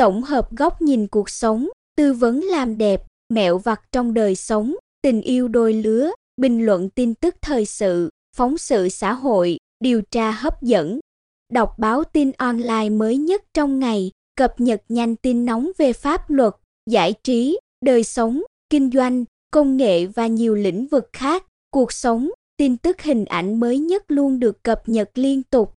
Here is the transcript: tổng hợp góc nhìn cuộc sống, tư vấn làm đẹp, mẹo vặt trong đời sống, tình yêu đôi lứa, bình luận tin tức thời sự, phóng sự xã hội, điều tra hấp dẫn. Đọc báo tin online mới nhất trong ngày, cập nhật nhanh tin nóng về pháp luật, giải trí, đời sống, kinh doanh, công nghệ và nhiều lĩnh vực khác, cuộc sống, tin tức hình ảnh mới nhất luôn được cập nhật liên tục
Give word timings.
tổng 0.00 0.22
hợp 0.22 0.56
góc 0.56 0.82
nhìn 0.82 1.06
cuộc 1.06 1.30
sống, 1.30 1.68
tư 1.96 2.12
vấn 2.12 2.40
làm 2.40 2.78
đẹp, 2.78 3.02
mẹo 3.28 3.58
vặt 3.58 3.80
trong 3.92 4.14
đời 4.14 4.36
sống, 4.36 4.74
tình 5.02 5.20
yêu 5.20 5.48
đôi 5.48 5.72
lứa, 5.72 6.10
bình 6.36 6.66
luận 6.66 6.90
tin 6.90 7.14
tức 7.14 7.34
thời 7.42 7.66
sự, 7.66 8.10
phóng 8.36 8.58
sự 8.58 8.88
xã 8.88 9.12
hội, 9.12 9.58
điều 9.80 10.02
tra 10.02 10.30
hấp 10.30 10.62
dẫn. 10.62 11.00
Đọc 11.52 11.78
báo 11.78 12.04
tin 12.04 12.32
online 12.32 12.88
mới 12.90 13.16
nhất 13.16 13.42
trong 13.54 13.78
ngày, 13.78 14.10
cập 14.36 14.60
nhật 14.60 14.82
nhanh 14.88 15.16
tin 15.16 15.44
nóng 15.44 15.70
về 15.78 15.92
pháp 15.92 16.30
luật, 16.30 16.54
giải 16.90 17.14
trí, 17.22 17.58
đời 17.84 18.04
sống, 18.04 18.42
kinh 18.70 18.90
doanh, 18.90 19.24
công 19.50 19.76
nghệ 19.76 20.06
và 20.06 20.26
nhiều 20.26 20.54
lĩnh 20.54 20.86
vực 20.86 21.10
khác, 21.12 21.44
cuộc 21.70 21.92
sống, 21.92 22.30
tin 22.56 22.76
tức 22.76 23.02
hình 23.02 23.24
ảnh 23.24 23.60
mới 23.60 23.78
nhất 23.78 24.04
luôn 24.08 24.40
được 24.40 24.62
cập 24.62 24.88
nhật 24.88 25.10
liên 25.14 25.42
tục 25.42 25.74